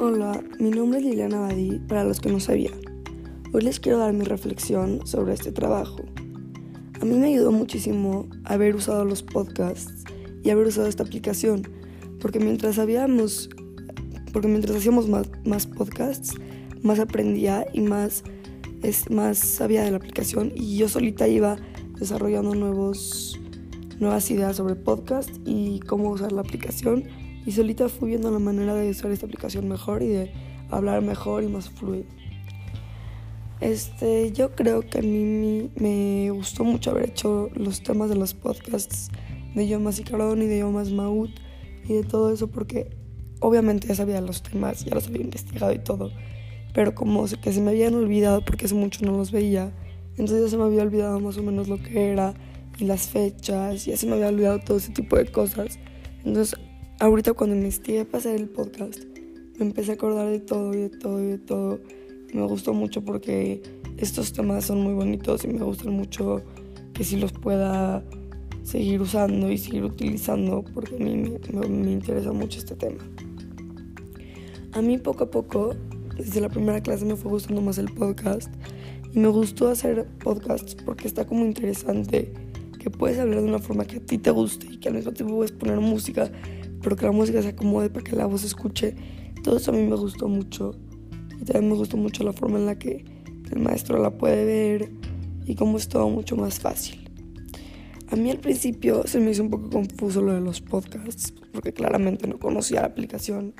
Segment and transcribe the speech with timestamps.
[0.00, 2.74] Hola, mi nombre es Liliana Badí, para los que no sabían.
[3.52, 6.04] Hoy les quiero dar mi reflexión sobre este trabajo.
[7.00, 10.04] A mí me ayudó muchísimo haber usado los podcasts
[10.44, 11.68] y haber usado esta aplicación,
[12.20, 13.48] porque mientras hacíamos
[15.08, 16.36] más, más podcasts,
[16.80, 18.22] más aprendía y más,
[18.84, 21.56] es, más sabía de la aplicación y yo solita iba
[21.98, 23.36] desarrollando nuevos,
[23.98, 27.02] nuevas ideas sobre podcast y cómo usar la aplicación
[27.48, 30.30] y solita fui viendo la manera de usar esta aplicación mejor y de
[30.70, 32.04] hablar mejor y más fluido.
[33.62, 38.34] Este, yo creo que a mí me gustó mucho haber hecho los temas de los
[38.34, 39.08] podcasts
[39.54, 41.30] de Yomas y Carón y de Yomas Maut
[41.88, 42.90] y de todo eso porque
[43.40, 46.10] obviamente ya sabía los temas, ya los había investigado y todo,
[46.74, 49.72] pero como que se me habían olvidado porque hace mucho no los veía,
[50.18, 52.34] entonces ya se me había olvidado más o menos lo que era
[52.76, 55.78] y las fechas, ya se me había olvidado todo ese tipo de cosas.
[56.24, 56.58] Entonces
[57.00, 59.04] ahorita cuando investigué para hacer el podcast,
[59.58, 61.80] me empecé a acordar de todo y de todo y de todo.
[62.32, 63.62] me gustó mucho porque
[63.96, 66.42] estos temas son muy bonitos y me gustan mucho
[66.92, 68.04] que si los pueda
[68.62, 73.02] seguir usando y seguir utilizando porque a mí me, me interesa mucho este tema.
[74.72, 75.74] A mí poco a poco,
[76.16, 78.52] desde la primera clase me fue gustando más el podcast
[79.12, 82.32] y me gustó hacer podcasts porque está como interesante
[82.78, 85.12] que puedes hablar de una forma que a ti te guste y que al mismo
[85.12, 86.30] tiempo puedes poner música
[86.88, 88.94] pero que la música se acomode para que la voz escuche.
[89.44, 90.74] Todo eso a mí me gustó mucho.
[91.38, 93.04] Y también me gustó mucho la forma en la que
[93.52, 94.90] el maestro la puede ver
[95.44, 97.10] y cómo es todo mucho más fácil.
[98.10, 101.74] A mí al principio se me hizo un poco confuso lo de los podcasts, porque
[101.74, 103.52] claramente no conocía la aplicación,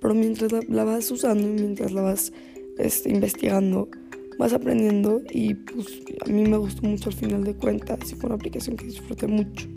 [0.00, 2.32] pero mientras la, vas usando y mientras la vas
[2.78, 3.88] este, investigando,
[4.36, 5.86] vas aprendiendo y pues
[6.26, 9.28] a mí me gustó mucho al final de cuentas y fue una aplicación que disfruté
[9.28, 9.68] mucho.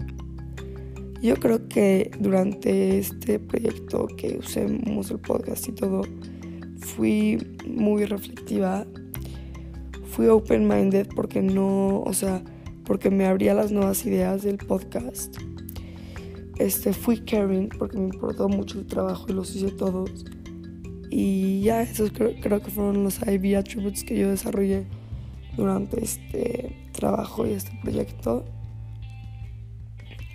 [1.21, 6.01] Yo creo que durante este proyecto que usemos el podcast y todo,
[6.79, 7.37] fui
[7.67, 8.85] muy reflectiva,
[10.05, 12.43] fui open-minded porque no, o sea,
[12.85, 15.35] porque me abría las nuevas ideas del podcast.
[16.59, 20.25] Este, fui caring porque me importó mucho el trabajo y los hice todos.
[21.09, 24.85] Y ya, esos creo, creo que fueron los IB attributes que yo desarrollé
[25.55, 28.45] durante este trabajo y este proyecto.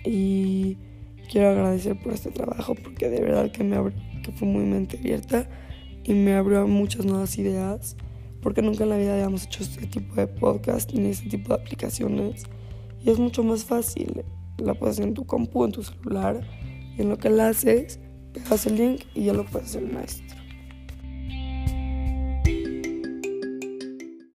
[0.05, 0.77] Y
[1.31, 3.77] quiero agradecer por este trabajo porque de verdad que, me
[4.23, 5.49] que fue muy mente abierta
[6.03, 7.95] y me abrió muchas nuevas ideas
[8.41, 11.61] porque nunca en la vida habíamos hecho este tipo de podcast ni este tipo de
[11.61, 12.43] aplicaciones
[13.03, 14.23] y es mucho más fácil.
[14.57, 16.41] La puedes hacer en tu compu, en tu celular
[16.97, 17.99] y en lo que la haces,
[18.33, 20.42] pegas el link y ya lo puedes hacer maestro.